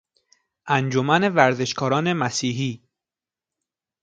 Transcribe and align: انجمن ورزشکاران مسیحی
انجمن 0.67 1.29
ورزشکاران 1.35 2.13
مسیحی 2.13 2.83